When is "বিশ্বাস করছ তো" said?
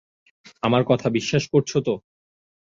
1.09-1.93